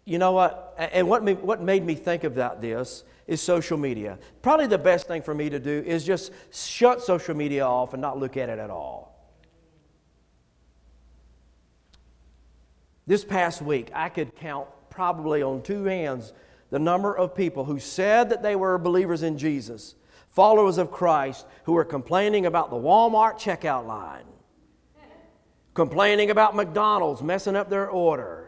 [0.04, 0.74] You know what?
[0.78, 4.18] And what, made, what made me think about this is social media.
[4.42, 8.02] Probably the best thing for me to do is just shut social media off and
[8.02, 9.14] not look at it at all.
[13.06, 16.32] This past week, I could count probably on two hands
[16.70, 19.94] the number of people who said that they were believers in Jesus,
[20.28, 24.24] followers of Christ, who were complaining about the Walmart checkout line,
[25.74, 28.43] complaining about McDonald's messing up their order,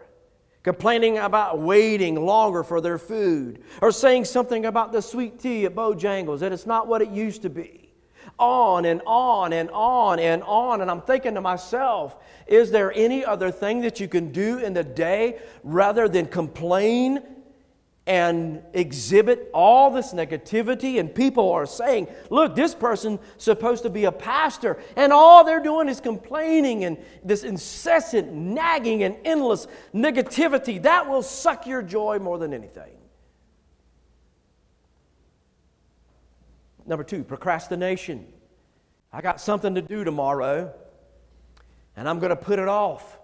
[0.66, 5.76] complaining about waiting longer for their food, or saying something about the sweet tea at
[5.76, 7.88] Bojangles that it's not what it used to be
[8.36, 10.80] on and on and on and on.
[10.80, 12.16] And I'm thinking to myself,
[12.48, 17.22] is there any other thing that you can do in the day rather than complain
[18.06, 21.00] and exhibit all this negativity?
[21.00, 25.62] And people are saying, look, this person's supposed to be a pastor, and all they're
[25.62, 30.80] doing is complaining and this incessant nagging and endless negativity.
[30.82, 32.92] That will suck your joy more than anything.
[36.86, 38.26] Number two, procrastination.
[39.12, 40.72] I got something to do tomorrow,
[41.96, 43.15] and I'm going to put it off.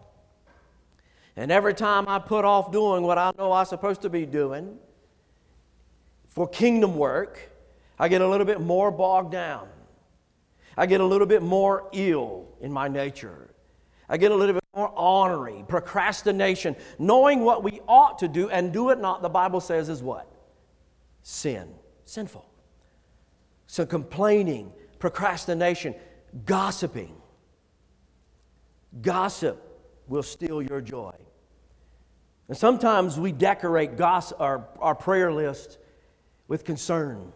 [1.37, 4.79] And every time I put off doing what I know I'm supposed to be doing
[6.27, 7.51] for kingdom work,
[7.99, 9.69] I get a little bit more bogged down.
[10.77, 13.51] I get a little bit more ill in my nature.
[14.09, 18.73] I get a little bit more ornery, procrastination, knowing what we ought to do and
[18.73, 20.31] do it not, the Bible says is what?
[21.23, 21.69] Sin,
[22.05, 22.45] sinful.
[23.67, 25.95] So, complaining, procrastination,
[26.45, 27.15] gossiping.
[29.01, 29.72] Gossip
[30.13, 31.15] will steal your joy.
[32.47, 35.79] And sometimes we decorate gossip, our, our prayer list
[36.49, 37.33] with concern.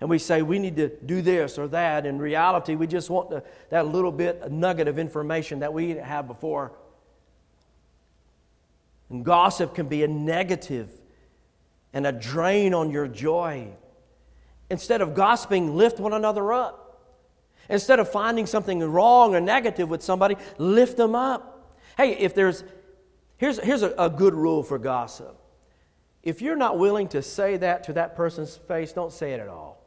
[0.00, 2.06] and we say we need to do this or that.
[2.06, 5.88] In reality, we just want the, that little bit, a nugget of information that we
[5.88, 6.72] didn't have before.
[9.10, 10.88] And gossip can be a negative
[11.92, 13.68] and a drain on your joy.
[14.70, 16.89] Instead of gossiping, lift one another up.
[17.70, 21.78] Instead of finding something wrong or negative with somebody, lift them up.
[21.96, 22.64] Hey, if there's,
[23.38, 25.40] here's, here's a, a good rule for gossip.
[26.22, 29.48] If you're not willing to say that to that person's face, don't say it at
[29.48, 29.80] all.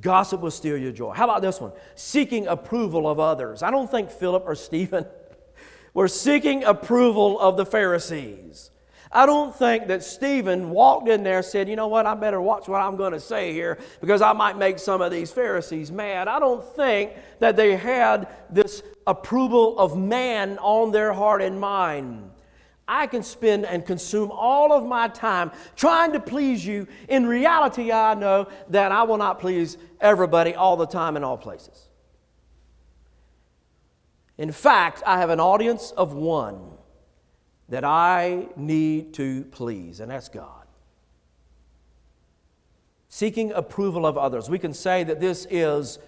[0.00, 1.12] Gossip will steal your joy.
[1.12, 1.72] How about this one?
[1.94, 3.62] Seeking approval of others.
[3.62, 5.06] I don't think Philip or Stephen
[5.94, 8.70] were seeking approval of the Pharisees.
[9.12, 12.40] I don't think that Stephen walked in there and said, You know what, I better
[12.40, 15.92] watch what I'm going to say here because I might make some of these Pharisees
[15.92, 16.28] mad.
[16.28, 22.30] I don't think that they had this approval of man on their heart and mind.
[22.88, 26.86] I can spend and consume all of my time trying to please you.
[27.08, 31.36] In reality, I know that I will not please everybody all the time in all
[31.36, 31.88] places.
[34.38, 36.76] In fact, I have an audience of one
[37.68, 40.66] that I need to please, and that's God.
[43.08, 44.48] Seeking approval of others.
[44.48, 45.98] We can say that this is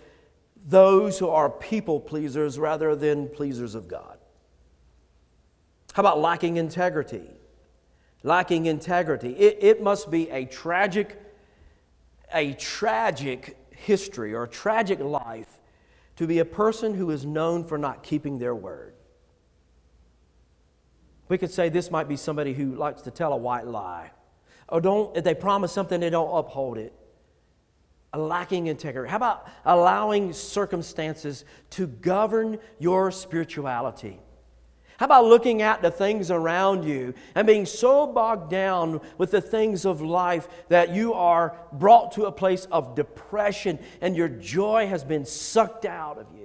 [0.66, 4.18] those who are people pleasers rather than pleasers of God.
[5.94, 7.30] How about lacking integrity?
[8.22, 9.30] Lacking integrity.
[9.30, 11.20] It, it must be a tragic,
[12.32, 15.58] a tragic history or tragic life
[16.16, 18.94] to be a person who is known for not keeping their word.
[21.28, 24.10] We could say this might be somebody who likes to tell a white lie.
[24.68, 26.92] Or don't, if they promise something, they don't uphold it.
[28.12, 29.10] A lacking integrity.
[29.10, 34.18] How about allowing circumstances to govern your spirituality?
[34.98, 39.40] How about looking at the things around you and being so bogged down with the
[39.40, 44.88] things of life that you are brought to a place of depression and your joy
[44.88, 46.37] has been sucked out of you?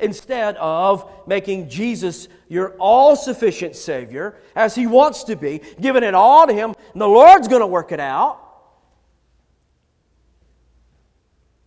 [0.00, 6.14] Instead of making Jesus your all sufficient Savior, as He wants to be, giving it
[6.14, 8.40] all to Him, the Lord's going to work it out.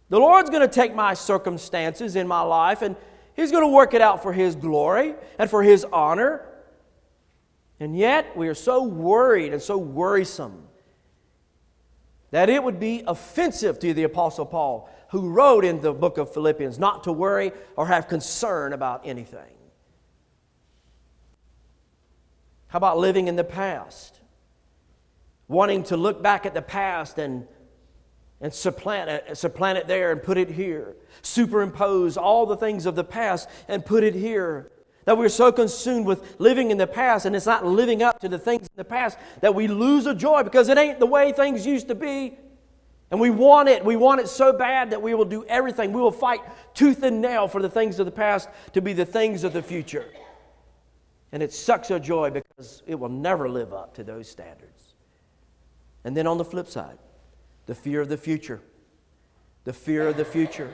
[0.10, 2.96] The Lord's going to take my circumstances in my life and
[3.34, 6.46] He's going to work it out for His glory and for His honor.
[7.80, 10.68] And yet, we are so worried and so worrisome
[12.32, 16.34] that it would be offensive to the Apostle Paul, who wrote in the book of
[16.34, 19.56] Philippians, not to worry or have concern about anything.
[22.68, 24.20] How about living in the past?
[25.50, 27.46] Wanting to look back at the past and
[28.44, 30.96] and supplant it, supplant it there and put it here.
[31.22, 34.72] Superimpose all the things of the past and put it here.
[35.06, 38.30] That we're so consumed with living in the past and it's not living up to
[38.30, 41.32] the things in the past that we lose a joy because it ain't the way
[41.32, 42.38] things used to be.
[43.12, 43.84] And we want it.
[43.84, 45.92] We want it so bad that we will do everything.
[45.92, 46.40] We will fight
[46.74, 49.62] tooth and nail for the things of the past to be the things of the
[49.62, 50.06] future.
[51.34, 54.94] And it sucks our joy because it will never live up to those standards.
[56.06, 56.98] And then on the flip side,
[57.66, 58.62] the fear of the future.
[59.66, 60.74] The fear of the future.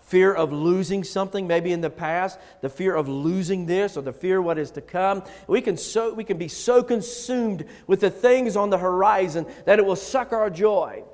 [0.00, 4.12] Fear of losing something, maybe in the past, the fear of losing this or the
[4.12, 5.22] fear of what is to come.
[5.46, 9.78] We can, so, we can be so consumed with the things on the horizon that
[9.78, 11.04] it will suck our joy.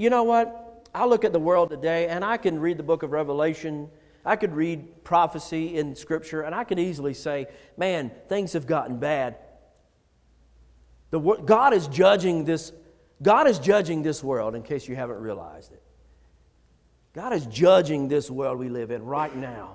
[0.00, 0.88] You know what?
[0.94, 3.90] I look at the world today and I can read the book of Revelation.
[4.24, 8.98] I could read prophecy in Scripture and I could easily say, man, things have gotten
[8.98, 9.36] bad.
[11.10, 12.72] The, God is judging this
[13.20, 15.82] God is judging this world, in case you haven't realized it.
[17.12, 19.74] God is judging this world we live in right now.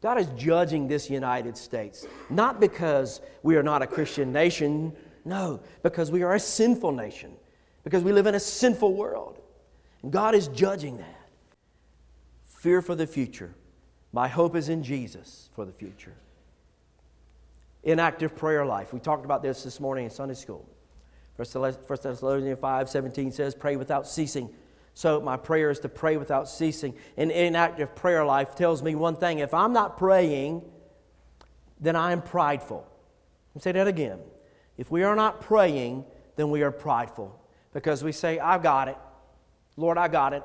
[0.00, 5.60] God is judging this United States, not because we are not a Christian nation, no,
[5.82, 7.32] because we are a sinful nation,
[7.84, 9.40] because we live in a sinful world.
[10.02, 11.28] And God is judging that.
[12.46, 13.54] Fear for the future.
[14.12, 16.14] My hope is in Jesus for the future.
[17.82, 18.92] Inactive prayer life.
[18.92, 20.66] We talked about this this morning in Sunday school.
[21.36, 21.46] 1
[21.86, 24.48] Thessalonians 5 17 says, Pray without ceasing.
[24.94, 26.94] So my prayer is to pray without ceasing.
[27.16, 30.62] An inactive prayer life tells me one thing if I'm not praying,
[31.80, 32.86] then I am prideful.
[33.50, 34.20] Let me say that again.
[34.78, 36.04] If we are not praying,
[36.36, 37.38] then we are prideful
[37.74, 38.96] because we say, I've got it.
[39.76, 40.42] Lord, I got it.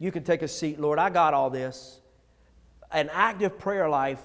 [0.00, 0.98] You can take a seat, Lord.
[0.98, 2.00] I got all this.
[2.90, 4.20] An active prayer life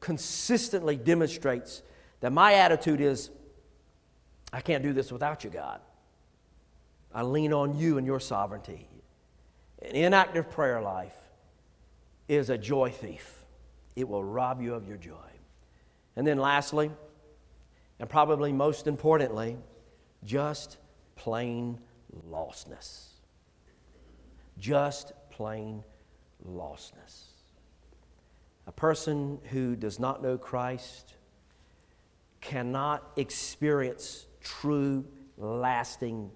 [0.00, 1.82] consistently demonstrates
[2.20, 3.30] that my attitude is,
[4.52, 5.80] I can't do this without you, God.
[7.14, 8.88] I lean on you and your sovereignty.
[9.80, 11.16] An inactive prayer life
[12.28, 13.44] is a joy thief,
[13.96, 15.14] it will rob you of your joy.
[16.16, 16.90] And then, lastly,
[17.98, 19.56] and probably most importantly,
[20.24, 20.76] just
[21.16, 21.78] plain
[22.30, 23.08] lostness.
[24.58, 25.82] Just plain
[26.48, 27.26] lostness.
[28.66, 31.14] A person who does not know Christ
[32.40, 35.04] cannot experience true,
[35.36, 36.30] lasting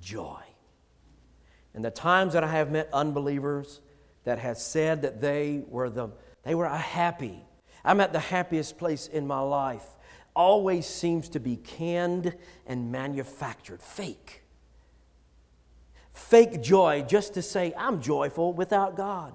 [0.00, 0.42] joy.
[1.74, 3.80] And the times that I have met unbelievers
[4.24, 6.10] that have said that they were the
[6.44, 7.42] they were happy.
[7.84, 9.86] I'm at the happiest place in my life.
[10.34, 12.34] Always seems to be canned
[12.66, 14.42] and manufactured, fake.
[16.12, 19.34] Fake joy just to say I'm joyful without God.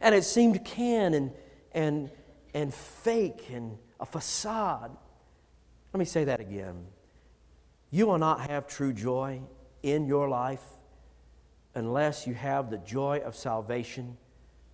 [0.00, 1.32] And it seemed canned and
[1.72, 2.10] and
[2.54, 4.96] and fake and a facade.
[5.92, 6.86] Let me say that again.
[7.90, 9.40] You will not have true joy
[9.82, 10.62] in your life
[11.74, 14.16] unless you have the joy of salvation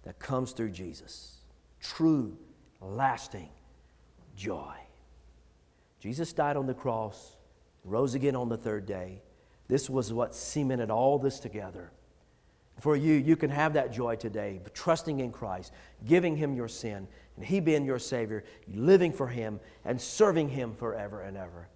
[0.02, 1.38] that comes through Jesus.
[1.80, 2.36] True,
[2.80, 3.50] lasting
[4.36, 4.74] joy.
[6.04, 7.34] Jesus died on the cross,
[7.82, 9.22] rose again on the third day.
[9.68, 11.92] This was what cemented all this together.
[12.78, 15.72] For you, you can have that joy today, trusting in Christ,
[16.06, 20.74] giving Him your sin, and He being your Savior, living for Him, and serving Him
[20.74, 21.68] forever and ever.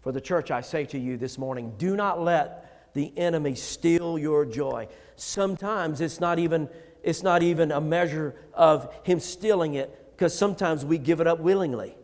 [0.00, 4.18] For the church, I say to you this morning do not let the enemy steal
[4.18, 4.88] your joy.
[5.14, 6.68] Sometimes it's not even,
[7.04, 11.38] it's not even a measure of him stealing it, because sometimes we give it up
[11.38, 11.94] willingly.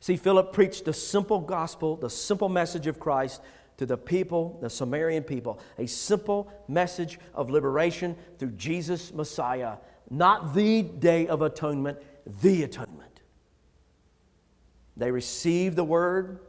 [0.00, 3.42] See, Philip preached the simple gospel, the simple message of Christ
[3.76, 9.76] to the people, the Samaritan people, a simple message of liberation through Jesus Messiah,
[10.10, 11.98] not the day of atonement,
[12.42, 13.20] the atonement.
[14.96, 16.40] They received the word,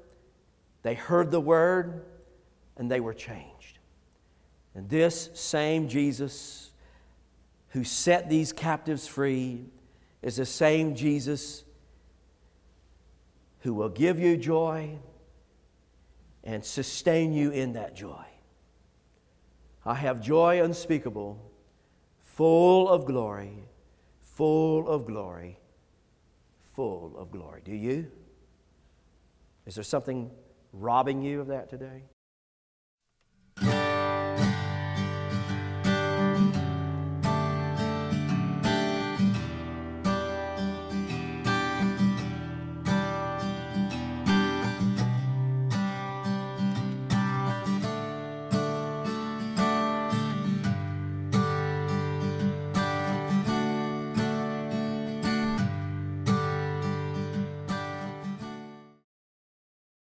[0.84, 2.06] they heard the word,
[2.78, 3.80] and they were changed.
[4.76, 6.72] And this same Jesus
[7.70, 9.66] who set these captives free
[10.22, 11.64] is the same Jesus
[13.62, 14.98] who will give you joy
[16.44, 18.26] and sustain you in that joy.
[19.86, 21.40] I have joy unspeakable,
[22.22, 23.64] full of glory,
[24.22, 25.60] full of glory,
[26.74, 27.62] full of glory.
[27.64, 28.12] Do you?
[29.66, 30.32] Is there something
[30.74, 32.04] robbing you of that today?